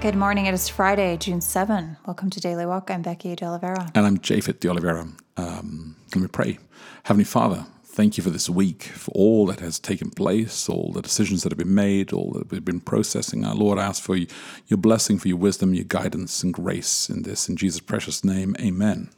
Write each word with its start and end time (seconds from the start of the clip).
Good 0.00 0.14
morning. 0.14 0.46
It 0.46 0.54
is 0.54 0.68
Friday, 0.68 1.16
June 1.16 1.40
7. 1.40 1.96
Welcome 2.06 2.30
to 2.30 2.38
Daily 2.38 2.64
Walk. 2.64 2.88
I'm 2.88 3.02
Becky 3.02 3.34
De 3.34 3.44
Oliveira. 3.44 3.90
And 3.96 4.06
I'm 4.06 4.18
Japhet 4.18 4.60
De 4.60 4.68
Oliveira. 4.68 5.08
Um, 5.36 5.96
let 6.14 6.22
me 6.22 6.28
pray. 6.28 6.58
Heavenly 7.02 7.24
Father, 7.24 7.66
thank 7.84 8.16
you 8.16 8.22
for 8.22 8.30
this 8.30 8.48
week, 8.48 8.84
for 8.84 9.10
all 9.16 9.44
that 9.46 9.58
has 9.58 9.80
taken 9.80 10.10
place, 10.10 10.68
all 10.68 10.92
the 10.92 11.02
decisions 11.02 11.42
that 11.42 11.50
have 11.50 11.58
been 11.58 11.74
made, 11.74 12.12
all 12.12 12.30
that 12.34 12.48
we've 12.52 12.64
been 12.64 12.78
processing. 12.78 13.44
Our 13.44 13.56
Lord, 13.56 13.76
I 13.80 13.86
ask 13.86 14.00
for 14.00 14.14
your 14.14 14.78
blessing, 14.78 15.18
for 15.18 15.26
your 15.26 15.36
wisdom, 15.36 15.74
your 15.74 15.84
guidance, 15.84 16.44
and 16.44 16.54
grace 16.54 17.10
in 17.10 17.24
this. 17.24 17.48
In 17.48 17.56
Jesus' 17.56 17.80
precious 17.80 18.22
name, 18.24 18.54
amen. 18.60 19.10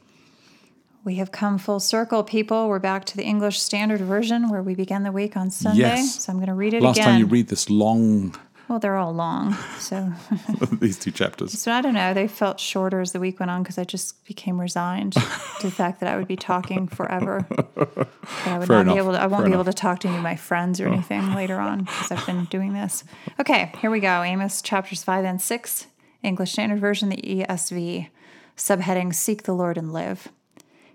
We 1.03 1.15
have 1.15 1.31
come 1.31 1.59
full 1.59 1.79
circle, 1.79 2.23
people. 2.23 2.67
We're 2.67 2.79
back 2.79 3.05
to 3.05 3.17
the 3.17 3.23
English 3.23 3.59
Standard 3.59 4.01
Version 4.01 4.49
where 4.49 4.63
we 4.63 4.73
began 4.73 5.03
the 5.03 5.11
week 5.11 5.37
on 5.37 5.51
Sunday. 5.51 5.79
Yes. 5.81 6.23
So 6.25 6.31
I'm 6.31 6.37
going 6.37 6.47
to 6.47 6.53
read 6.55 6.73
it 6.73 6.81
Last 6.81 6.97
again. 6.97 7.07
time 7.09 7.19
you 7.19 7.25
read 7.27 7.47
this 7.49 7.69
long, 7.69 8.35
well, 8.71 8.79
they're 8.79 8.95
all 8.95 9.13
long. 9.13 9.53
So, 9.79 10.13
these 10.71 10.97
two 10.97 11.11
chapters. 11.11 11.59
so 11.59 11.73
I 11.73 11.81
don't 11.81 11.93
know. 11.93 12.13
They 12.13 12.29
felt 12.29 12.57
shorter 12.57 13.01
as 13.01 13.11
the 13.11 13.19
week 13.19 13.37
went 13.37 13.49
on 13.49 13.63
because 13.63 13.77
I 13.77 13.83
just 13.83 14.23
became 14.23 14.61
resigned 14.61 15.11
to 15.11 15.63
the 15.63 15.71
fact 15.71 15.99
that 15.99 16.09
I 16.09 16.15
would 16.15 16.27
be 16.27 16.37
talking 16.37 16.87
forever. 16.87 17.45
That 17.49 18.07
I 18.45 18.57
would 18.59 18.69
Fair 18.69 18.77
not 18.77 18.81
enough. 18.83 18.95
be 18.95 18.97
able 18.99 19.11
to, 19.11 19.21
I 19.21 19.27
won't 19.27 19.41
Fair 19.41 19.49
be 19.49 19.53
able 19.55 19.65
to 19.65 19.73
talk 19.73 19.99
to 19.99 20.07
any 20.07 20.15
of 20.15 20.23
my 20.23 20.37
friends 20.37 20.79
or 20.79 20.87
oh. 20.87 20.93
anything 20.93 21.35
later 21.35 21.59
on 21.59 21.79
because 21.83 22.13
I've 22.13 22.25
been 22.25 22.45
doing 22.45 22.71
this. 22.71 23.03
Okay, 23.41 23.73
here 23.79 23.91
we 23.91 23.99
go. 23.99 24.23
Amos 24.23 24.61
chapters 24.61 25.03
5 25.03 25.25
and 25.25 25.41
6, 25.41 25.87
English 26.23 26.53
Standard 26.53 26.79
Version, 26.79 27.09
the 27.09 27.17
ESV. 27.17 28.07
Subheading 28.55 29.13
Seek 29.13 29.43
the 29.43 29.53
Lord 29.53 29.77
and 29.77 29.91
Live. 29.91 30.29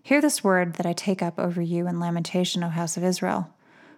Hear 0.03 0.23
this 0.23 0.43
word 0.43 0.77
that 0.77 0.87
I 0.87 0.95
take 0.95 1.21
up 1.21 1.39
over 1.39 1.61
you 1.61 1.87
in 1.87 2.01
lamentation, 2.01 2.65
O 2.65 2.71
house 2.71 2.97
of 2.97 3.05
Israel. 3.05 3.51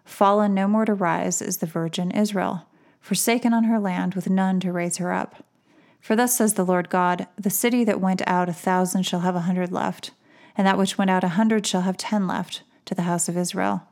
Fallen 0.04 0.52
no 0.52 0.66
more 0.66 0.84
to 0.84 0.94
rise 0.94 1.40
is 1.40 1.58
the 1.58 1.66
virgin 1.66 2.10
Israel, 2.10 2.64
forsaken 3.00 3.52
on 3.52 3.64
her 3.64 3.78
land 3.78 4.14
with 4.14 4.28
none 4.28 4.60
to 4.60 4.72
raise 4.72 4.98
her 4.98 5.12
up. 5.12 5.44
For 6.00 6.16
thus 6.16 6.36
says 6.36 6.54
the 6.54 6.64
Lord 6.64 6.90
God 6.90 7.26
The 7.36 7.50
city 7.50 7.84
that 7.84 8.00
went 8.00 8.22
out 8.26 8.48
a 8.48 8.52
thousand 8.52 9.04
shall 9.04 9.20
have 9.20 9.36
a 9.36 9.40
hundred 9.40 9.72
left, 9.72 10.12
and 10.56 10.66
that 10.66 10.78
which 10.78 10.98
went 10.98 11.10
out 11.10 11.24
a 11.24 11.28
hundred 11.28 11.66
shall 11.66 11.82
have 11.82 11.96
ten 11.96 12.26
left 12.26 12.62
to 12.86 12.94
the 12.94 13.02
house 13.02 13.28
of 13.28 13.36
Israel. 13.36 13.82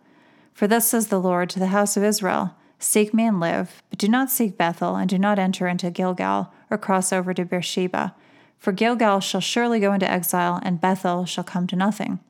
For 0.55 0.67
thus 0.67 0.89
says 0.89 1.09
the 1.09 1.21
Lord 1.21 1.51
to 1.51 1.59
the 1.59 1.67
house 1.69 1.97
of 1.97 2.05
Israel 2.05 2.55
Seek 2.79 3.15
me 3.15 3.27
and 3.27 3.41
live, 3.41 3.83
but 3.91 3.99
do 3.99 4.09
not 4.09 4.31
seek 4.31 4.59
Bethel, 4.59 4.97
and 4.97 5.09
do 5.09 5.19
not 5.19 5.39
enter 5.39 5.67
into 5.67 5.91
Gilgal, 5.91 6.53
or 6.71 6.77
cross 6.77 7.13
over 7.13 7.33
to 7.33 7.45
Beersheba. 7.45 8.15
For 8.59 8.73
Gilgal 8.73 9.21
shall 9.21 9.41
surely 9.41 9.81
go 9.81 9.93
into 9.93 10.11
exile, 10.11 10.61
and 10.63 10.81
Bethel 10.81 11.25
shall 11.25 11.45
come 11.45 11.67
to 11.69 11.77
nothing. 11.77 12.21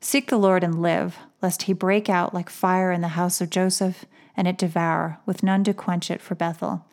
Seek 0.00 0.28
the 0.28 0.36
Lord 0.36 0.62
and 0.62 0.80
live, 0.80 1.18
lest 1.40 1.62
he 1.62 1.72
break 1.72 2.08
out 2.08 2.34
like 2.34 2.50
fire 2.50 2.92
in 2.92 3.00
the 3.00 3.08
house 3.08 3.40
of 3.40 3.50
Joseph, 3.50 4.04
and 4.36 4.48
it 4.48 4.58
devour, 4.58 5.18
with 5.26 5.42
none 5.42 5.64
to 5.64 5.74
quench 5.74 6.10
it 6.10 6.20
for 6.20 6.34
Bethel. 6.34 6.84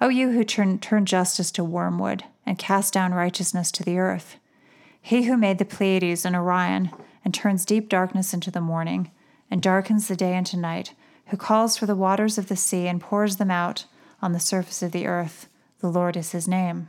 O 0.00 0.08
you 0.08 0.32
who 0.32 0.44
turn, 0.44 0.78
turn 0.78 1.06
justice 1.06 1.50
to 1.52 1.64
wormwood, 1.64 2.24
and 2.46 2.58
cast 2.58 2.94
down 2.94 3.12
righteousness 3.12 3.70
to 3.72 3.82
the 3.82 3.98
earth. 3.98 4.36
He 5.00 5.24
who 5.24 5.36
made 5.36 5.58
the 5.58 5.64
Pleiades 5.64 6.24
and 6.24 6.36
Orion, 6.36 6.90
and 7.24 7.34
turns 7.34 7.64
deep 7.64 7.88
darkness 7.88 8.32
into 8.32 8.50
the 8.50 8.60
morning, 8.60 9.10
and 9.50 9.62
darkens 9.62 10.08
the 10.08 10.16
day 10.16 10.36
into 10.36 10.56
night, 10.56 10.94
who 11.26 11.36
calls 11.36 11.76
for 11.76 11.86
the 11.86 11.96
waters 11.96 12.38
of 12.38 12.48
the 12.48 12.56
sea 12.56 12.86
and 12.86 13.00
pours 13.00 13.36
them 13.36 13.50
out 13.50 13.86
on 14.22 14.32
the 14.32 14.40
surface 14.40 14.82
of 14.82 14.92
the 14.92 15.06
earth, 15.06 15.48
the 15.80 15.90
Lord 15.90 16.16
is 16.16 16.32
his 16.32 16.46
name 16.46 16.88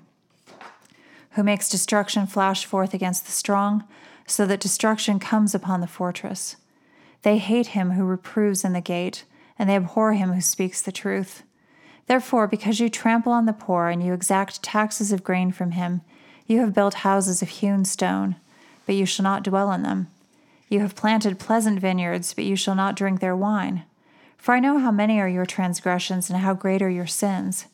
who 1.31 1.43
makes 1.43 1.69
destruction 1.69 2.27
flash 2.27 2.65
forth 2.65 2.93
against 2.93 3.25
the 3.25 3.31
strong, 3.31 3.85
so 4.25 4.45
that 4.45 4.59
destruction 4.59 5.19
comes 5.19 5.55
upon 5.55 5.81
the 5.81 5.87
fortress. 5.87 6.57
They 7.23 7.37
hate 7.37 7.67
him 7.67 7.91
who 7.91 8.03
reproves 8.03 8.63
in 8.63 8.73
the 8.73 8.81
gate, 8.81 9.23
and 9.61 9.69
they 9.69 9.75
abhor 9.75 10.13
him 10.13 10.33
who 10.33 10.41
speaks 10.41 10.81
the 10.81 10.91
truth. 10.91 11.43
Therefore, 12.07 12.47
because 12.47 12.79
you 12.79 12.89
trample 12.89 13.31
on 13.31 13.45
the 13.45 13.53
poor 13.53 13.89
and 13.89 14.03
you 14.03 14.11
exact 14.11 14.63
taxes 14.63 15.11
of 15.11 15.23
grain 15.23 15.51
from 15.51 15.73
him, 15.73 16.01
you 16.47 16.61
have 16.61 16.73
built 16.73 16.95
houses 16.95 17.43
of 17.43 17.49
hewn 17.49 17.85
stone, 17.85 18.37
but 18.87 18.95
you 18.95 19.05
shall 19.05 19.21
not 19.21 19.43
dwell 19.43 19.71
in 19.71 19.83
them. 19.83 20.07
You 20.67 20.79
have 20.79 20.95
planted 20.95 21.37
pleasant 21.37 21.79
vineyards, 21.79 22.33
but 22.33 22.43
you 22.43 22.55
shall 22.55 22.73
not 22.73 22.95
drink 22.95 23.19
their 23.19 23.35
wine. 23.35 23.83
For 24.35 24.55
I 24.55 24.59
know 24.59 24.79
how 24.79 24.89
many 24.89 25.19
are 25.19 25.29
your 25.29 25.45
transgressions 25.45 26.27
and 26.27 26.39
how 26.39 26.55
great 26.55 26.81
are 26.81 26.89
your 26.89 27.05
sins. 27.05 27.67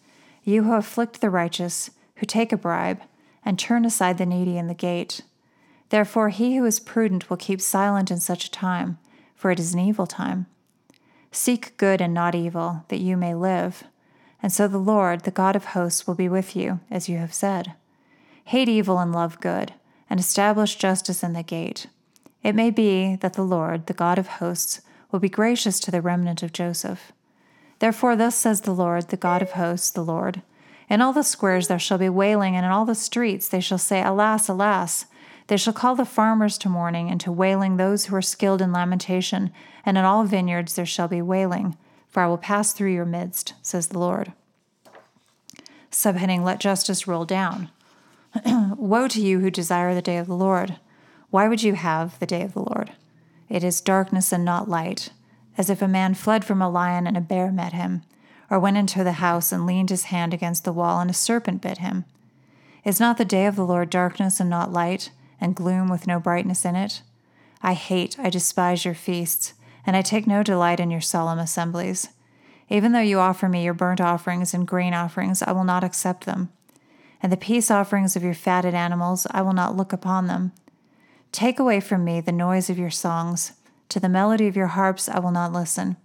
You 0.44 0.64
who 0.64 0.74
afflict 0.74 1.22
the 1.22 1.30
righteous, 1.30 1.90
who 2.18 2.26
take 2.26 2.52
a 2.52 2.58
bribe, 2.58 3.00
and 3.46 3.58
turn 3.58 3.86
aside 3.86 4.18
the 4.18 4.26
needy 4.26 4.58
in 4.58 4.68
the 4.68 4.74
gate. 4.74 5.22
Therefore, 5.88 6.30
he 6.30 6.58
who 6.58 6.66
is 6.66 6.82
prudent 6.82 7.30
will 7.30 7.38
keep 7.38 7.62
silent 7.62 8.12
in 8.12 8.20
such 8.20 8.44
a 8.44 8.52
time, 8.52 8.98
for 9.38 9.52
it 9.52 9.60
is 9.60 9.74
an 9.74 9.80
evil 9.80 10.06
time. 10.06 10.48
Seek 11.32 11.76
good 11.78 12.02
and 12.02 12.14
not 12.14 12.36
evil, 12.36 12.86
that 12.88 13.00
you 13.00 13.18
may 13.18 13.34
live. 13.34 13.84
And 14.42 14.52
so 14.52 14.68
the 14.68 14.78
Lord, 14.78 15.22
the 15.24 15.32
God 15.32 15.56
of 15.56 15.66
hosts, 15.66 16.08
will 16.08 16.16
be 16.16 16.30
with 16.30 16.56
you, 16.56 16.80
as 16.90 17.10
you 17.10 17.18
have 17.18 17.34
said. 17.34 17.74
Hate 18.46 18.70
evil 18.70 19.00
and 19.00 19.12
love 19.12 19.40
good, 19.42 19.74
and 20.10 20.20
establish 20.20 20.76
justice 20.76 21.24
in 21.24 21.34
the 21.34 21.44
gate. 21.44 21.88
It 22.44 22.56
may 22.56 22.70
be 22.70 23.18
that 23.18 23.34
the 23.34 23.44
Lord, 23.44 23.88
the 23.88 23.94
God 23.94 24.18
of 24.18 24.28
hosts, 24.28 24.82
will 25.12 25.20
be 25.20 25.30
gracious 25.30 25.80
to 25.82 25.92
the 25.92 26.02
remnant 26.02 26.44
of 26.44 26.54
Joseph. 26.54 27.12
Therefore, 27.80 28.16
thus 28.16 28.36
says 28.36 28.62
the 28.62 28.74
Lord, 28.74 29.10
the 29.10 29.18
God 29.18 29.42
of 29.42 29.52
hosts, 29.52 29.90
the 29.90 30.04
Lord 30.04 30.42
In 30.90 31.02
all 31.02 31.14
the 31.14 31.24
squares 31.24 31.68
there 31.68 31.80
shall 31.80 31.98
be 31.98 32.10
wailing, 32.10 32.56
and 32.56 32.66
in 32.66 32.72
all 32.72 32.86
the 32.86 32.96
streets 32.96 33.50
they 33.50 33.60
shall 33.60 33.78
say, 33.78 34.02
Alas, 34.02 34.48
alas! 34.48 35.06
They 35.48 35.58
shall 35.58 35.74
call 35.74 35.96
the 35.96 36.06
farmers 36.06 36.58
to 36.60 36.70
mourning, 36.70 37.10
and 37.10 37.20
to 37.22 37.32
wailing 37.32 37.78
those 37.78 38.06
who 38.06 38.16
are 38.16 38.22
skilled 38.22 38.62
in 38.62 38.74
lamentation, 38.74 39.52
and 39.86 39.98
in 39.98 40.04
all 40.04 40.26
vineyards 40.26 40.76
there 40.76 40.86
shall 40.86 41.08
be 41.08 41.22
wailing, 41.22 41.78
for 42.10 42.22
I 42.22 42.28
will 42.28 42.38
pass 42.38 42.74
through 42.74 42.94
your 42.94 43.06
midst, 43.06 43.54
says 43.62 43.88
the 43.88 44.00
Lord. 44.00 44.34
Subheading 45.90 46.44
Let 46.44 46.60
Justice 46.60 47.08
Roll 47.08 47.26
Down. 47.26 47.70
Woe 48.78 49.08
to 49.08 49.22
you 49.22 49.40
who 49.40 49.50
desire 49.50 49.96
the 49.96 50.02
day 50.02 50.18
of 50.18 50.28
the 50.28 50.36
Lord! 50.36 50.78
Why 51.30 51.48
would 51.48 51.64
you 51.64 51.76
have 51.76 52.20
the 52.20 52.26
day 52.26 52.42
of 52.42 52.54
the 52.54 52.62
Lord? 52.62 52.92
It 53.50 53.64
is 53.64 53.82
darkness 53.82 54.34
and 54.34 54.44
not 54.44 54.70
light, 54.70 55.12
as 55.58 55.70
if 55.70 55.82
a 55.82 55.88
man 55.88 56.14
fled 56.14 56.44
from 56.44 56.62
a 56.62 56.70
lion 56.70 57.08
and 57.08 57.16
a 57.16 57.22
bear 57.22 57.52
met 57.52 57.74
him, 57.74 58.04
or 58.50 58.60
went 58.60 58.78
into 58.78 59.04
the 59.04 59.14
house 59.14 59.52
and 59.52 59.66
leaned 59.66 59.90
his 59.90 60.06
hand 60.06 60.34
against 60.34 60.66
the 60.66 60.74
wall 60.74 61.00
and 61.00 61.10
a 61.10 61.14
serpent 61.14 61.62
bit 61.62 61.78
him. 61.78 62.04
Is 62.84 63.00
not 63.00 63.18
the 63.18 63.26
day 63.26 63.46
of 63.46 63.56
the 63.56 63.66
Lord 63.66 63.90
darkness 63.90 64.40
and 64.40 64.50
not 64.50 64.72
light, 64.72 65.10
and 65.40 65.56
gloom 65.56 65.90
with 65.90 66.08
no 66.08 66.20
brightness 66.20 66.66
in 66.66 66.76
it? 66.76 67.02
I 67.62 67.74
hate, 67.74 68.18
I 68.20 68.30
despise 68.30 68.86
your 68.86 68.94
feasts, 68.94 69.54
and 69.86 69.96
I 69.96 70.02
take 70.02 70.28
no 70.28 70.44
delight 70.44 70.80
in 70.80 70.92
your 70.92 71.02
solemn 71.02 71.40
assemblies. 71.40 72.10
Even 72.70 72.92
though 72.92 73.00
you 73.00 73.20
offer 73.20 73.48
me 73.48 73.64
your 73.64 73.74
burnt 73.74 74.02
offerings 74.02 74.54
and 74.54 74.68
grain 74.68 74.94
offerings, 74.94 75.42
I 75.42 75.52
will 75.54 75.64
not 75.64 75.84
accept 75.84 76.26
them. 76.26 76.50
And 77.22 77.32
the 77.32 77.38
peace 77.38 77.72
offerings 77.72 78.16
of 78.16 78.24
your 78.24 78.34
fatted 78.34 78.74
animals, 78.74 79.26
I 79.32 79.42
will 79.42 79.54
not 79.54 79.76
look 79.76 79.94
upon 79.94 80.28
them. 80.28 80.52
Take 81.32 81.60
away 81.60 81.80
from 81.80 82.04
me 82.04 82.22
the 82.22 82.32
noise 82.32 82.70
of 82.70 82.78
your 82.78 82.92
songs. 82.92 83.54
To 83.90 84.00
the 84.00 84.10
melody 84.10 84.48
of 84.48 84.56
your 84.56 84.68
harps 84.68 85.08
I 85.08 85.20
will 85.20 85.32
not 85.32 85.54
listen. 85.54 85.98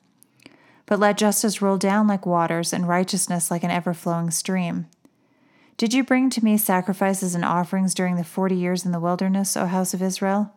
But 0.86 1.00
let 1.00 1.18
justice 1.18 1.60
roll 1.60 1.78
down 1.78 2.06
like 2.06 2.26
waters, 2.26 2.72
and 2.72 2.88
righteousness 2.88 3.50
like 3.50 3.64
an 3.64 3.70
ever 3.70 3.94
flowing 3.94 4.30
stream. 4.30 4.86
Did 5.82 5.94
you 5.94 6.04
bring 6.04 6.30
to 6.30 6.44
me 6.44 6.58
sacrifices 6.58 7.34
and 7.34 7.44
offerings 7.44 7.92
during 7.92 8.14
the 8.14 8.22
forty 8.22 8.54
years 8.54 8.86
in 8.86 8.92
the 8.92 9.00
wilderness, 9.00 9.56
O 9.56 9.66
house 9.66 9.92
of 9.92 10.00
Israel? 10.00 10.52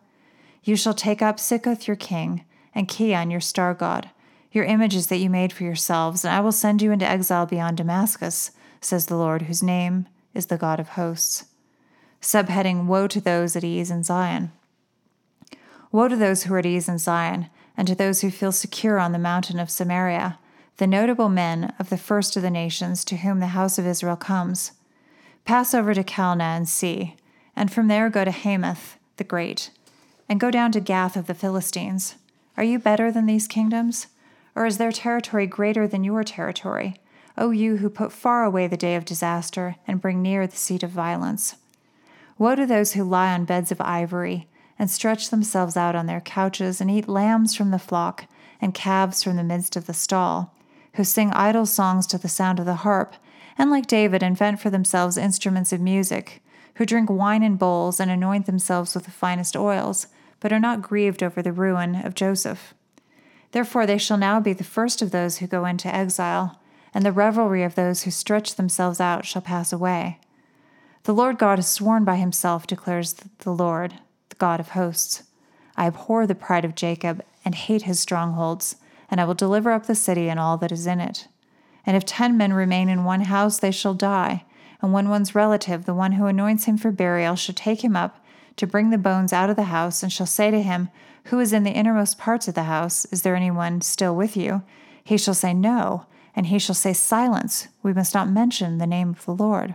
You 0.62 0.76
shall 0.76 0.94
take 0.94 1.20
up 1.20 1.38
Sikkuth 1.38 1.88
your 1.88 1.96
king, 1.96 2.44
and 2.72 2.86
Kiyyun 2.86 3.32
your 3.32 3.40
star 3.40 3.74
god, 3.74 4.08
your 4.52 4.64
images 4.64 5.08
that 5.08 5.16
you 5.16 5.28
made 5.28 5.52
for 5.52 5.64
yourselves, 5.64 6.24
and 6.24 6.32
I 6.32 6.38
will 6.38 6.52
send 6.52 6.80
you 6.80 6.92
into 6.92 7.08
exile 7.08 7.44
beyond 7.44 7.76
Damascus, 7.76 8.52
says 8.80 9.06
the 9.06 9.16
Lord, 9.16 9.42
whose 9.42 9.64
name 9.64 10.06
is 10.32 10.46
the 10.46 10.56
God 10.56 10.78
of 10.78 10.90
hosts. 10.90 11.46
Subheading 12.22 12.86
Woe 12.86 13.08
to 13.08 13.20
those 13.20 13.56
at 13.56 13.64
ease 13.64 13.90
in 13.90 14.04
Zion. 14.04 14.52
Woe 15.90 16.06
to 16.06 16.14
those 16.14 16.44
who 16.44 16.54
are 16.54 16.60
at 16.60 16.66
ease 16.66 16.88
in 16.88 16.98
Zion, 16.98 17.48
and 17.76 17.88
to 17.88 17.96
those 17.96 18.20
who 18.20 18.30
feel 18.30 18.52
secure 18.52 19.00
on 19.00 19.10
the 19.10 19.18
mountain 19.18 19.58
of 19.58 19.70
Samaria, 19.70 20.38
the 20.76 20.86
notable 20.86 21.28
men 21.28 21.74
of 21.80 21.90
the 21.90 21.98
first 21.98 22.36
of 22.36 22.42
the 22.42 22.48
nations 22.48 23.04
to 23.06 23.16
whom 23.16 23.40
the 23.40 23.48
house 23.48 23.76
of 23.76 23.88
Israel 23.88 24.14
comes. 24.14 24.70
Pass 25.46 25.74
over 25.74 25.94
to 25.94 26.02
Calneh 26.02 26.40
and 26.40 26.68
see, 26.68 27.14
and 27.54 27.72
from 27.72 27.86
there 27.86 28.10
go 28.10 28.24
to 28.24 28.32
Hamath 28.32 28.98
the 29.16 29.22
great, 29.24 29.70
and 30.28 30.40
go 30.40 30.50
down 30.50 30.72
to 30.72 30.80
Gath 30.80 31.16
of 31.16 31.28
the 31.28 31.34
Philistines. 31.34 32.16
Are 32.56 32.64
you 32.64 32.80
better 32.80 33.12
than 33.12 33.26
these 33.26 33.46
kingdoms? 33.46 34.08
Or 34.56 34.66
is 34.66 34.78
their 34.78 34.90
territory 34.90 35.46
greater 35.46 35.86
than 35.86 36.02
your 36.02 36.24
territory? 36.24 36.96
O 37.38 37.52
you 37.52 37.76
who 37.76 37.88
put 37.88 38.10
far 38.10 38.42
away 38.42 38.66
the 38.66 38.76
day 38.76 38.96
of 38.96 39.04
disaster 39.04 39.76
and 39.86 40.00
bring 40.00 40.20
near 40.20 40.48
the 40.48 40.56
seat 40.56 40.82
of 40.82 40.90
violence. 40.90 41.54
Woe 42.38 42.56
to 42.56 42.66
those 42.66 42.94
who 42.94 43.04
lie 43.04 43.32
on 43.32 43.44
beds 43.44 43.70
of 43.70 43.80
ivory 43.80 44.48
and 44.78 44.90
stretch 44.90 45.30
themselves 45.30 45.76
out 45.76 45.94
on 45.94 46.06
their 46.06 46.20
couches 46.20 46.80
and 46.80 46.90
eat 46.90 47.08
lambs 47.08 47.54
from 47.54 47.70
the 47.70 47.78
flock 47.78 48.26
and 48.60 48.74
calves 48.74 49.22
from 49.22 49.36
the 49.36 49.44
midst 49.44 49.76
of 49.76 49.86
the 49.86 49.94
stall, 49.94 50.54
who 50.94 51.04
sing 51.04 51.30
idle 51.32 51.66
songs 51.66 52.06
to 52.08 52.18
the 52.18 52.28
sound 52.28 52.58
of 52.58 52.66
the 52.66 52.74
harp, 52.76 53.14
and 53.58 53.70
like 53.70 53.86
David 53.86 54.22
invent 54.22 54.60
for 54.60 54.70
themselves 54.70 55.16
instruments 55.16 55.72
of 55.72 55.80
music, 55.80 56.42
who 56.74 56.86
drink 56.86 57.08
wine 57.08 57.42
in 57.42 57.56
bowls 57.56 58.00
and 58.00 58.10
anoint 58.10 58.46
themselves 58.46 58.94
with 58.94 59.04
the 59.04 59.10
finest 59.10 59.56
oils, 59.56 60.08
but 60.40 60.52
are 60.52 60.60
not 60.60 60.82
grieved 60.82 61.22
over 61.22 61.42
the 61.42 61.52
ruin 61.52 61.94
of 61.94 62.14
Joseph. 62.14 62.74
Therefore 63.52 63.86
they 63.86 63.98
shall 63.98 64.18
now 64.18 64.40
be 64.40 64.52
the 64.52 64.64
first 64.64 65.00
of 65.00 65.10
those 65.10 65.38
who 65.38 65.46
go 65.46 65.64
into 65.64 65.94
exile, 65.94 66.60
and 66.92 67.04
the 67.04 67.12
revelry 67.12 67.62
of 67.62 67.74
those 67.74 68.02
who 68.02 68.10
stretch 68.10 68.56
themselves 68.56 69.00
out 69.00 69.24
shall 69.24 69.42
pass 69.42 69.72
away. 69.72 70.18
The 71.04 71.14
Lord 71.14 71.38
God 71.38 71.58
has 71.58 71.70
sworn 71.70 72.04
by 72.04 72.16
himself, 72.16 72.66
declares 72.66 73.14
the 73.38 73.52
Lord, 73.52 73.94
the 74.28 74.36
God 74.36 74.60
of 74.60 74.70
hosts. 74.70 75.22
I 75.76 75.86
abhor 75.86 76.26
the 76.26 76.34
pride 76.34 76.64
of 76.64 76.74
Jacob 76.74 77.22
and 77.44 77.54
hate 77.54 77.82
his 77.82 78.00
strongholds, 78.00 78.76
and 79.10 79.20
I 79.20 79.24
will 79.24 79.34
deliver 79.34 79.70
up 79.70 79.86
the 79.86 79.94
city 79.94 80.28
and 80.28 80.40
all 80.40 80.56
that 80.58 80.72
is 80.72 80.86
in 80.86 81.00
it. 81.00 81.28
And 81.86 81.96
if 81.96 82.04
ten 82.04 82.36
men 82.36 82.52
remain 82.52 82.88
in 82.88 83.04
one 83.04 83.22
house, 83.22 83.58
they 83.58 83.70
shall 83.70 83.94
die. 83.94 84.44
And 84.82 84.92
when 84.92 85.08
one's 85.08 85.34
relative, 85.34 85.84
the 85.84 85.94
one 85.94 86.12
who 86.12 86.26
anoints 86.26 86.64
him 86.64 86.76
for 86.76 86.90
burial, 86.90 87.36
shall 87.36 87.54
take 87.54 87.82
him 87.82 87.96
up 87.96 88.22
to 88.56 88.66
bring 88.66 88.90
the 88.90 88.98
bones 88.98 89.32
out 89.32 89.50
of 89.50 89.56
the 89.56 89.64
house, 89.64 90.02
and 90.02 90.12
shall 90.12 90.26
say 90.26 90.50
to 90.50 90.62
him, 90.62 90.88
Who 91.24 91.38
is 91.38 91.52
in 91.52 91.62
the 91.62 91.70
innermost 91.70 92.18
parts 92.18 92.48
of 92.48 92.54
the 92.54 92.64
house? 92.64 93.04
Is 93.06 93.22
there 93.22 93.36
anyone 93.36 93.80
still 93.80 94.16
with 94.16 94.36
you? 94.36 94.62
He 95.04 95.16
shall 95.16 95.34
say, 95.34 95.54
No. 95.54 96.06
And 96.34 96.46
he 96.46 96.58
shall 96.58 96.74
say, 96.74 96.92
Silence, 96.92 97.68
we 97.82 97.92
must 97.92 98.14
not 98.14 98.28
mention 98.28 98.78
the 98.78 98.86
name 98.86 99.10
of 99.10 99.24
the 99.24 99.34
Lord. 99.34 99.74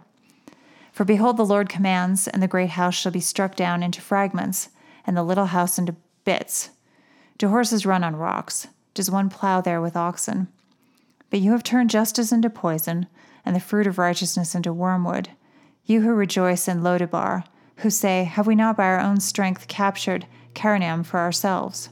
For 0.91 1.05
behold, 1.05 1.37
the 1.37 1.45
Lord 1.45 1.69
commands, 1.69 2.27
and 2.27 2.43
the 2.43 2.47
great 2.47 2.71
house 2.71 2.95
shall 2.95 3.11
be 3.11 3.21
struck 3.21 3.55
down 3.55 3.81
into 3.81 4.01
fragments, 4.01 4.69
and 5.07 5.15
the 5.15 5.23
little 5.23 5.47
house 5.47 5.79
into 5.79 5.95
bits. 6.25 6.69
Do 7.37 7.47
horses 7.47 7.85
run 7.85 8.03
on 8.03 8.15
rocks? 8.15 8.67
Does 8.93 9.09
one 9.09 9.29
plow 9.29 9.61
there 9.61 9.81
with 9.81 9.95
oxen? 9.95 10.47
But 11.31 11.39
you 11.39 11.53
have 11.53 11.63
turned 11.63 11.89
justice 11.89 12.31
into 12.31 12.51
poison, 12.51 13.07
and 13.43 13.55
the 13.55 13.59
fruit 13.59 13.87
of 13.87 13.97
righteousness 13.97 14.53
into 14.53 14.71
wormwood. 14.71 15.29
You 15.85 16.01
who 16.01 16.13
rejoice 16.13 16.67
in 16.67 16.83
Lodebar, 16.83 17.43
who 17.77 17.89
say, 17.89 18.25
Have 18.25 18.45
we 18.45 18.53
not 18.53 18.77
by 18.77 18.83
our 18.83 18.99
own 18.99 19.19
strength 19.19 19.67
captured 19.67 20.27
Karnaim 20.53 21.03
for 21.03 21.19
ourselves? 21.19 21.89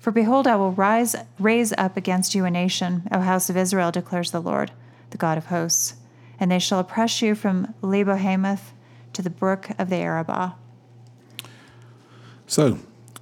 For 0.00 0.10
behold, 0.10 0.48
I 0.48 0.56
will 0.56 0.72
rise, 0.72 1.14
raise 1.38 1.72
up 1.78 1.96
against 1.96 2.34
you 2.34 2.44
a 2.44 2.50
nation, 2.50 3.06
O 3.12 3.20
house 3.20 3.48
of 3.48 3.56
Israel, 3.56 3.92
declares 3.92 4.32
the 4.32 4.40
Lord, 4.40 4.72
the 5.10 5.18
God 5.18 5.38
of 5.38 5.46
hosts 5.46 5.94
and 6.38 6.50
they 6.50 6.58
shall 6.58 6.78
oppress 6.78 7.20
you 7.20 7.34
from 7.34 7.74
Lebo-hamath 7.82 8.72
to 9.12 9.22
the 9.22 9.30
brook 9.30 9.70
of 9.78 9.90
the 9.90 9.96
Arabah. 9.96 10.54
So, 12.46 12.78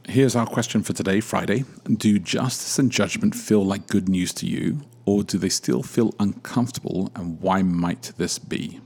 here's 0.08 0.36
our 0.36 0.46
question 0.46 0.82
for 0.82 0.92
today, 0.92 1.20
Friday. 1.20 1.64
Do 1.90 2.18
justice 2.18 2.78
and 2.78 2.92
judgment 2.92 3.34
feel 3.34 3.64
like 3.64 3.86
good 3.86 4.08
news 4.08 4.32
to 4.34 4.46
you, 4.46 4.82
or 5.06 5.22
do 5.22 5.38
they 5.38 5.48
still 5.48 5.82
feel 5.82 6.12
uncomfortable, 6.20 7.10
and 7.14 7.40
why 7.40 7.62
might 7.62 8.12
this 8.18 8.38
be? 8.38 8.80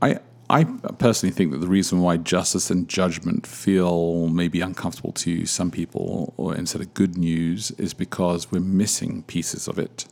I, 0.00 0.20
I 0.48 0.64
personally 0.64 1.34
think 1.34 1.50
that 1.50 1.58
the 1.58 1.66
reason 1.66 2.02
why 2.02 2.18
justice 2.18 2.70
and 2.70 2.86
judgment 2.86 3.46
feel 3.46 4.28
maybe 4.28 4.60
uncomfortable 4.60 5.12
to 5.12 5.46
some 5.46 5.70
people, 5.70 6.34
or 6.36 6.54
instead 6.54 6.82
of 6.82 6.94
good 6.94 7.16
news, 7.16 7.72
is 7.72 7.94
because 7.94 8.52
we're 8.52 8.60
missing 8.60 9.24
pieces 9.24 9.66
of 9.66 9.78
it. 9.78 10.06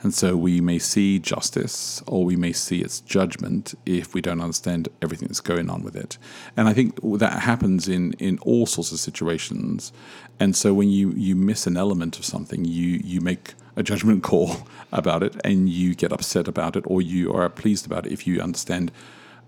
And 0.00 0.12
so 0.12 0.36
we 0.36 0.60
may 0.60 0.78
see 0.78 1.18
justice 1.18 2.02
or 2.06 2.26
we 2.26 2.36
may 2.36 2.52
see 2.52 2.82
its 2.82 3.00
judgment 3.00 3.74
if 3.86 4.12
we 4.12 4.20
don't 4.20 4.42
understand 4.42 4.90
everything 5.00 5.28
that's 5.28 5.40
going 5.40 5.70
on 5.70 5.82
with 5.82 5.96
it. 5.96 6.18
And 6.58 6.68
I 6.68 6.74
think 6.74 7.00
that 7.18 7.40
happens 7.40 7.88
in, 7.88 8.12
in 8.14 8.38
all 8.40 8.66
sorts 8.66 8.92
of 8.92 9.00
situations. 9.00 9.94
And 10.38 10.54
so 10.54 10.74
when 10.74 10.90
you, 10.90 11.12
you 11.12 11.34
miss 11.34 11.66
an 11.66 11.78
element 11.78 12.18
of 12.18 12.26
something, 12.26 12.66
you, 12.66 13.00
you 13.02 13.22
make 13.22 13.54
a 13.76 13.82
judgment 13.82 14.22
call 14.22 14.66
about 14.92 15.22
it 15.22 15.34
and 15.44 15.68
you 15.68 15.94
get 15.94 16.12
upset 16.12 16.46
about 16.48 16.76
it 16.76 16.84
or 16.86 17.02
you 17.02 17.32
are 17.32 17.48
pleased 17.48 17.86
about 17.86 18.06
it 18.06 18.12
if 18.12 18.26
you 18.26 18.40
understand 18.40 18.92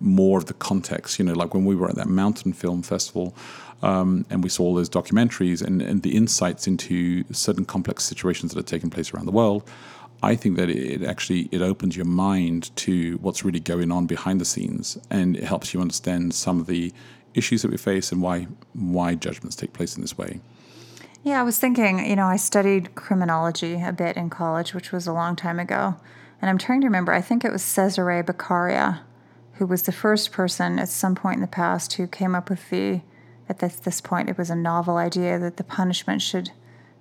more 0.00 0.38
of 0.38 0.46
the 0.46 0.55
context. 0.55 1.19
You 1.19 1.25
know, 1.25 1.34
like 1.34 1.55
when 1.55 1.64
we 1.64 1.75
were 1.75 1.88
at 1.88 1.96
that 1.96 2.08
mountain 2.08 2.52
film 2.52 2.82
festival, 2.82 3.34
um, 3.82 4.25
and 4.31 4.43
we 4.43 4.49
saw 4.49 4.64
all 4.64 4.75
those 4.75 4.88
documentaries 4.88 5.62
and, 5.62 5.82
and 5.82 6.02
the 6.02 6.17
insights 6.17 6.67
into 6.67 7.25
certain 7.32 7.64
complex 7.64 8.05
situations 8.05 8.52
that 8.55 8.61
are 8.61 8.62
taking 8.62 8.90
place 8.90 9.12
around 9.12 9.26
the 9.26 9.32
world. 9.32 9.69
I 10.23 10.34
think 10.34 10.56
that 10.56 10.70
it 10.70 11.02
actually 11.02 11.49
it 11.52 11.61
opens 11.61 11.94
your 11.94 12.06
mind 12.06 12.75
to 12.76 13.19
what's 13.19 13.44
really 13.44 13.61
going 13.61 13.93
on 13.93 14.06
behind 14.06 14.40
the 14.40 14.46
scenes, 14.46 14.99
and 15.11 15.37
it 15.37 15.44
helps 15.44 15.75
you 15.75 15.81
understand 15.81 16.32
some 16.34 16.58
of 16.58 16.67
the 16.67 16.93
issues 17.34 17.61
that 17.62 17.70
we 17.70 17.76
face 17.76 18.11
and 18.12 18.23
why 18.23 18.46
why 18.73 19.14
judgments 19.14 19.56
take 19.56 19.75
place 19.75 19.94
in 19.94 20.00
this 20.00 20.17
way. 20.17 20.40
Yeah, 21.26 21.40
I 21.40 21.43
was 21.43 21.58
thinking. 21.58 22.08
You 22.08 22.14
know, 22.14 22.28
I 22.28 22.37
studied 22.37 22.94
criminology 22.94 23.82
a 23.82 23.93
bit 23.93 24.17
in 24.17 24.31
college, 24.31 24.73
which 24.73 24.93
was 24.93 25.08
a 25.08 25.12
long 25.12 25.34
time 25.34 25.58
ago, 25.58 25.96
and 26.40 26.49
I'm 26.49 26.56
trying 26.56 26.82
to 26.82 26.87
remember. 26.87 27.12
I 27.12 27.20
think 27.20 27.44
it 27.44 27.50
was 27.50 27.62
Cesare 27.62 28.23
Beccaria, 28.23 29.00
who 29.55 29.67
was 29.67 29.82
the 29.82 29.90
first 29.90 30.31
person 30.31 30.78
at 30.78 30.88
some 30.88 31.17
point 31.17 31.38
in 31.38 31.40
the 31.40 31.49
past 31.49 31.94
who 31.94 32.06
came 32.06 32.37
up 32.37 32.49
with 32.49 32.70
the. 32.70 33.00
At 33.49 33.58
this, 33.58 33.75
this 33.75 34.00
point, 34.00 34.28
it 34.28 34.38
was 34.38 34.50
a 34.50 34.56
novel 34.56 34.99
idea 34.99 35.38
that 35.40 35.56
the 35.56 35.64
punishment 35.64 36.23
should 36.23 36.50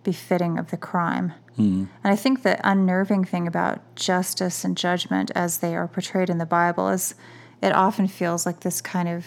be 0.04 0.12
fitting 0.12 0.58
of 0.58 0.72
the 0.72 0.78
crime. 0.78 1.34
Mm. 1.58 1.88
And 2.04 2.14
I 2.14 2.16
think 2.16 2.42
the 2.42 2.60
unnerving 2.68 3.26
thing 3.26 3.48
about 3.48 3.96
justice 3.96 4.64
and 4.64 4.76
judgment 4.76 5.32
as 5.36 5.60
they 5.60 5.76
are 5.76 5.88
portrayed 5.88 6.32
in 6.32 6.40
the 6.40 6.46
Bible 6.48 6.90
is 6.90 7.14
it 7.62 7.74
often 7.74 8.08
feels 8.08 8.46
like 8.46 8.62
this 8.62 8.82
kind 8.82 9.08
of 9.08 9.26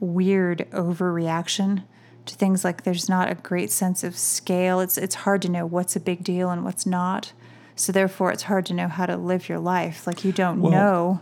weird 0.00 0.66
overreaction 0.72 1.84
to 2.26 2.34
things 2.34 2.64
like 2.64 2.84
there's 2.84 3.08
not 3.08 3.30
a 3.30 3.34
great 3.34 3.70
sense 3.70 4.04
of 4.04 4.16
scale. 4.16 4.80
It's 4.80 4.96
it's 4.98 5.16
hard 5.16 5.42
to 5.42 5.50
know 5.50 5.66
what's 5.66 5.96
a 5.96 6.00
big 6.00 6.22
deal 6.22 6.50
and 6.50 6.64
what's 6.64 6.86
not. 6.86 7.32
So 7.74 7.92
therefore 7.92 8.30
it's 8.32 8.44
hard 8.44 8.66
to 8.66 8.74
know 8.74 8.88
how 8.88 9.06
to 9.06 9.16
live 9.16 9.48
your 9.48 9.58
life. 9.58 10.06
Like 10.06 10.24
you 10.24 10.32
don't 10.32 10.60
well, 10.60 10.72
know 10.72 11.20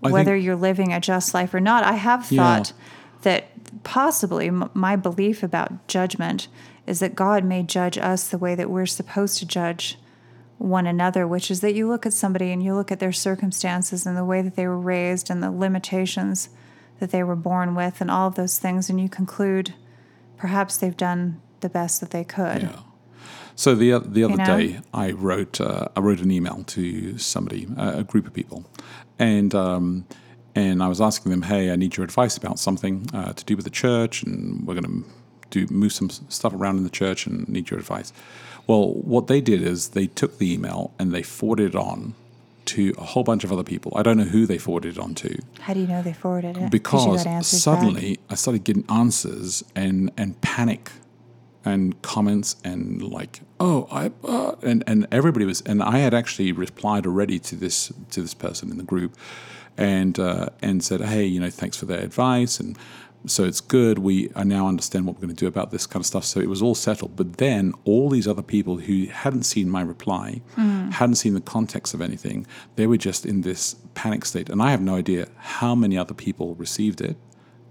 whether 0.00 0.36
you're 0.36 0.56
living 0.56 0.92
a 0.92 1.00
just 1.00 1.32
life 1.32 1.54
or 1.54 1.60
not. 1.60 1.84
I 1.84 1.92
have 1.92 2.26
thought 2.26 2.72
yeah. 2.74 2.84
that 3.22 3.82
possibly 3.84 4.48
m- 4.48 4.70
my 4.74 4.96
belief 4.96 5.42
about 5.42 5.86
judgment 5.86 6.48
is 6.86 6.98
that 6.98 7.14
God 7.14 7.44
may 7.44 7.62
judge 7.62 7.96
us 7.98 8.26
the 8.28 8.38
way 8.38 8.54
that 8.56 8.70
we're 8.70 8.86
supposed 8.86 9.38
to 9.38 9.46
judge 9.46 9.96
one 10.58 10.86
another, 10.86 11.26
which 11.26 11.50
is 11.50 11.60
that 11.60 11.74
you 11.74 11.88
look 11.88 12.06
at 12.06 12.12
somebody 12.12 12.50
and 12.50 12.62
you 12.62 12.74
look 12.74 12.90
at 12.90 13.00
their 13.00 13.12
circumstances 13.12 14.06
and 14.06 14.16
the 14.16 14.24
way 14.24 14.42
that 14.42 14.56
they 14.56 14.66
were 14.66 14.78
raised 14.78 15.30
and 15.30 15.42
the 15.42 15.50
limitations 15.50 16.48
that 16.98 17.10
they 17.10 17.22
were 17.22 17.36
born 17.36 17.74
with 17.74 18.00
and 18.00 18.10
all 18.10 18.28
of 18.28 18.34
those 18.36 18.58
things, 18.58 18.88
and 18.88 19.00
you 19.00 19.08
conclude 19.08 19.74
perhaps 20.42 20.76
they've 20.78 20.96
done 20.96 21.40
the 21.60 21.68
best 21.68 22.00
that 22.00 22.10
they 22.10 22.24
could. 22.24 22.62
Yeah. 22.62 22.80
So 23.54 23.76
the 23.76 24.00
the 24.00 24.24
other 24.24 24.32
you 24.32 24.38
know? 24.38 24.58
day, 24.58 24.80
I 24.92 25.12
wrote 25.12 25.60
uh, 25.60 25.86
I 25.96 26.00
wrote 26.00 26.20
an 26.20 26.32
email 26.32 26.64
to 26.64 27.16
somebody, 27.16 27.68
uh, 27.78 27.98
a 27.98 28.04
group 28.04 28.26
of 28.26 28.34
people, 28.34 28.64
and 29.20 29.54
um, 29.54 30.04
and 30.56 30.82
I 30.82 30.88
was 30.88 31.00
asking 31.00 31.30
them, 31.30 31.42
hey, 31.42 31.70
I 31.70 31.76
need 31.76 31.96
your 31.96 32.02
advice 32.02 32.36
about 32.36 32.58
something 32.58 33.08
uh, 33.14 33.32
to 33.34 33.44
do 33.44 33.54
with 33.54 33.64
the 33.64 33.76
church, 33.84 34.24
and 34.24 34.66
we're 34.66 34.74
going 34.80 35.04
to 35.04 35.04
do 35.50 35.72
move 35.72 35.92
some 35.92 36.10
stuff 36.10 36.52
around 36.52 36.78
in 36.78 36.82
the 36.82 36.96
church 37.02 37.24
and 37.26 37.48
need 37.48 37.70
your 37.70 37.78
advice. 37.78 38.12
Well, 38.66 38.94
what 38.94 39.28
they 39.28 39.40
did 39.40 39.62
is 39.62 39.90
they 39.90 40.08
took 40.08 40.38
the 40.38 40.52
email 40.52 40.92
and 40.98 41.12
they 41.12 41.22
forwarded 41.22 41.74
it 41.74 41.76
on 41.76 42.14
to 42.72 42.94
a 42.98 43.04
whole 43.04 43.22
bunch 43.22 43.44
of 43.44 43.52
other 43.52 43.64
people. 43.64 43.92
I 43.94 44.02
don't 44.02 44.16
know 44.16 44.24
who 44.24 44.46
they 44.46 44.58
forwarded 44.58 44.96
it 44.96 45.00
on 45.00 45.14
to. 45.16 45.38
How 45.60 45.74
do 45.74 45.80
you 45.80 45.86
know 45.86 46.02
they 46.02 46.12
forwarded 46.12 46.56
it? 46.56 46.70
Because 46.70 47.22
suddenly 47.46 48.16
back? 48.16 48.24
I 48.30 48.34
started 48.34 48.64
getting 48.64 48.84
answers 48.88 49.62
and 49.74 50.10
and 50.16 50.40
panic 50.40 50.90
and 51.64 52.00
comments 52.02 52.56
and 52.64 53.02
like 53.02 53.40
oh 53.60 53.86
I 53.90 54.10
uh, 54.24 54.56
and 54.62 54.82
and 54.86 55.06
everybody 55.12 55.44
was 55.44 55.60
and 55.62 55.82
I 55.82 55.98
had 55.98 56.14
actually 56.14 56.52
replied 56.52 57.06
already 57.06 57.38
to 57.40 57.56
this 57.56 57.92
to 58.10 58.22
this 58.22 58.34
person 58.34 58.70
in 58.70 58.78
the 58.78 58.84
group 58.84 59.16
and 59.76 60.18
uh, 60.18 60.48
and 60.60 60.82
said 60.82 61.00
hey 61.02 61.24
you 61.24 61.40
know 61.40 61.50
thanks 61.50 61.76
for 61.76 61.86
their 61.86 62.00
advice 62.00 62.58
and 62.58 62.76
so 63.26 63.44
it's 63.44 63.60
good. 63.60 63.98
We 63.98 64.30
I 64.34 64.44
now 64.44 64.66
understand 64.66 65.06
what 65.06 65.16
we're 65.16 65.22
going 65.22 65.36
to 65.36 65.44
do 65.44 65.46
about 65.46 65.70
this 65.70 65.86
kind 65.86 66.02
of 66.02 66.06
stuff. 66.06 66.24
So 66.24 66.40
it 66.40 66.48
was 66.48 66.62
all 66.62 66.74
settled. 66.74 67.16
But 67.16 67.38
then 67.38 67.72
all 67.84 68.10
these 68.10 68.26
other 68.26 68.42
people 68.42 68.78
who 68.78 69.06
hadn't 69.06 69.44
seen 69.44 69.70
my 69.70 69.82
reply, 69.82 70.42
mm. 70.56 70.92
hadn't 70.92 71.16
seen 71.16 71.34
the 71.34 71.40
context 71.40 71.94
of 71.94 72.00
anything, 72.00 72.46
they 72.76 72.86
were 72.86 72.96
just 72.96 73.24
in 73.24 73.42
this 73.42 73.76
panic 73.94 74.24
state. 74.24 74.48
And 74.48 74.62
I 74.62 74.70
have 74.70 74.80
no 74.80 74.96
idea 74.96 75.28
how 75.36 75.74
many 75.74 75.96
other 75.96 76.14
people 76.14 76.54
received 76.56 77.00
it 77.00 77.16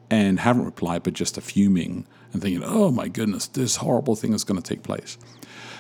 and 0.10 0.40
haven't 0.40 0.66
replied, 0.66 1.04
but 1.04 1.14
just 1.14 1.38
are 1.38 1.42
fuming 1.42 2.06
and 2.34 2.42
thinking, 2.42 2.64
"Oh 2.64 2.92
my 2.92 3.08
goodness, 3.08 3.48
this 3.48 3.78
horrible 3.78 4.16
thing 4.16 4.34
is 4.34 4.44
going 4.44 4.62
to 4.62 4.68
take 4.68 4.84
place." 4.84 5.18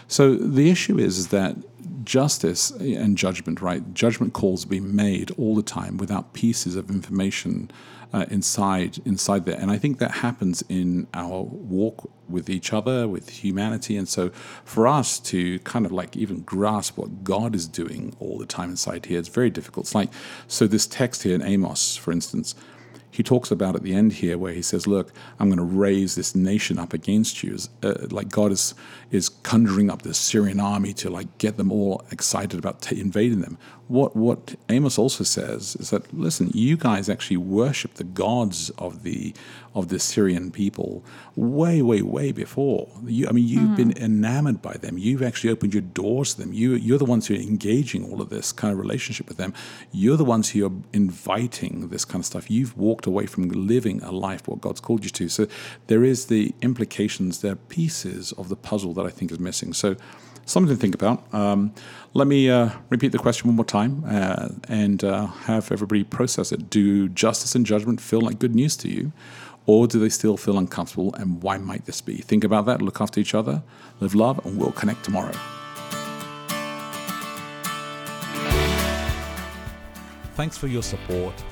So 0.08 0.36
the 0.36 0.70
issue 0.70 1.00
is, 1.00 1.18
is 1.18 1.28
that 1.30 1.56
justice 2.03 2.71
and 2.71 3.17
judgment, 3.17 3.62
right? 3.62 3.93
Judgment 3.93 4.33
calls 4.33 4.65
being 4.65 4.95
made 4.95 5.31
all 5.31 5.55
the 5.55 5.63
time 5.63 5.98
without 5.98 6.33
pieces 6.33 6.75
of 6.75 6.89
information 6.89 7.71
uh, 8.13 8.25
inside 8.29 9.00
inside 9.05 9.45
there, 9.45 9.57
and 9.57 9.71
I 9.71 9.77
think 9.77 10.00
that 10.00 10.12
happens 10.12 10.63
in 10.67 11.07
our 11.13 11.43
walk 11.43 12.12
with 12.27 12.50
each 12.50 12.74
other, 12.74 13.07
with 13.07 13.29
humanity, 13.29 13.95
and 13.95 14.07
so 14.07 14.31
for 14.65 14.86
us 14.86 15.17
to 15.19 15.60
kind 15.60 15.86
of 15.86 15.93
like 15.93 16.17
even 16.17 16.41
grasp 16.41 16.98
what 16.98 17.24
God 17.24 17.55
is 17.55 17.67
doing 17.69 18.13
all 18.19 18.38
the 18.38 18.45
time 18.45 18.69
inside 18.69 19.05
here, 19.05 19.17
it's 19.17 19.29
very 19.29 19.50
difficult. 19.50 19.86
It's 19.86 19.95
like 19.95 20.10
so 20.48 20.67
this 20.67 20.86
text 20.86 21.24
here 21.24 21.36
in 21.36 21.41
Amos, 21.41 21.95
for 21.95 22.12
instance 22.12 22.53
he 23.12 23.24
talks 23.24 23.51
about 23.51 23.75
at 23.75 23.84
the 23.84 23.94
end 23.94 24.13
here 24.13 24.38
where 24.38 24.53
he 24.53 24.62
says, 24.62 24.88
"Look, 24.88 25.12
I'm 25.39 25.50
going 25.50 25.58
to 25.58 25.63
raise 25.63 26.15
this 26.15 26.34
nation 26.34 26.80
up 26.80 26.94
against 26.94 27.44
you." 27.44 27.58
Uh, 27.84 27.94
like 28.10 28.30
God 28.30 28.51
is 28.51 28.74
is 29.12 29.30
conjuring 29.30 29.89
up 29.89 30.03
the 30.03 30.13
Syrian 30.13 30.60
army 30.60 30.94
to 30.94 31.10
like 31.10 31.38
get 31.38 31.58
them 31.58 31.72
all 31.72 32.03
excited 32.12 32.58
about 32.58 32.82
t- 32.82 33.00
invading 33.00 33.41
them. 33.41 33.58
What 33.88 34.15
what 34.15 34.56
Amos 34.70 34.98
also 34.98 35.24
says 35.25 35.75
is 35.75 35.89
that 35.89 36.13
listen, 36.13 36.50
you 36.53 36.77
guys 36.77 37.10
actually 37.10 37.38
worship 37.38 37.96
the 37.96 38.06
gods 38.06 38.70
of 38.77 39.03
the 39.03 39.34
of 39.74 39.88
the 39.88 40.00
Syrian 40.00 40.51
people 40.51 41.03
way, 41.36 41.82
way, 41.82 42.01
way 42.01 42.32
before. 42.32 42.89
You, 43.06 43.27
I 43.30 43.32
mean, 43.32 43.48
you've 43.48 43.70
mm. 43.70 43.75
been 43.75 43.98
enamored 43.98 44.62
by 44.62 44.74
them. 44.74 44.98
You've 44.98 45.24
actually 45.24 45.50
opened 45.50 45.74
your 45.74 45.82
doors 45.82 46.34
to 46.34 46.41
them. 46.41 46.53
You 46.53 46.74
you're 46.74 46.98
the 46.98 47.06
ones 47.06 47.27
who 47.27 47.36
are 47.36 47.38
engaging 47.38 48.10
all 48.10 48.22
of 48.22 48.30
this 48.30 48.51
kind 48.51 48.74
of 48.74 48.80
relationship 48.80 49.27
with 49.27 49.38
them. 49.38 49.53
You're 49.91 50.18
the 50.18 50.25
ones 50.25 50.50
who 50.50 50.65
are 50.65 50.72
inviting 50.94 51.88
this 51.89 52.06
kind 52.06 52.22
of 52.22 52.25
stuff. 52.25 52.51
You've 52.51 52.77
walked 53.01 53.08
away 53.08 53.25
from 53.25 53.50
living 53.50 54.01
a 54.03 54.12
life 54.12 54.48
what 54.48 54.62
God's 54.62 54.79
called 54.79 55.03
you 55.03 55.10
to. 55.10 55.29
So 55.29 55.48
there 55.88 56.03
is 56.03 56.25
the 56.25 56.53
implications. 56.62 57.41
There 57.41 57.53
are 57.53 57.63
pieces 57.70 58.31
of 58.34 58.50
the 58.50 58.55
puzzle 58.55 58.93
that 58.93 59.05
I 59.05 59.10
think 59.10 59.31
is 59.31 59.39
missing. 59.39 59.74
So 59.74 59.96
something 60.46 60.75
to 60.75 60.79
think 60.79 60.96
about. 60.96 61.22
Um, 61.34 61.74
let 62.13 62.27
me 62.27 62.50
uh, 62.50 62.70
repeat 62.89 63.12
the 63.12 63.17
question 63.17 63.48
one 63.48 63.55
more 63.55 63.65
time 63.65 64.03
uh, 64.08 64.50
and 64.67 65.03
uh, 65.03 65.27
have 65.48 65.72
everybody 65.72 66.03
process 66.03 66.51
it. 66.51 66.70
Do 66.70 67.10
justice 67.10 67.55
and 67.55 67.65
judgment 67.65 68.01
feel 68.01 68.22
like 68.22 68.38
good 68.38 68.55
news 68.55 68.77
to 68.77 68.88
you? 68.88 69.12
Or 69.67 69.88
do 69.88 70.00
they 70.00 70.10
still 70.10 70.38
feel 70.38 70.58
uncomfortable? 70.58 71.13
And 71.15 71.41
why 71.41 71.58
might 71.58 71.86
this 71.86 72.01
be? 72.01 72.17
Think 72.17 72.43
about 72.43 72.65
that, 72.65 72.81
look 72.81 73.00
after 73.00 73.20
each 73.20 73.34
other, 73.34 73.63
live 74.00 74.15
love, 74.15 74.46
and 74.46 74.58
we'll 74.58 74.72
connect 74.72 75.03
tomorrow. 75.05 75.36
Thanks 80.36 80.58
for 80.58 80.67
your 80.67 80.84
support 80.84 81.36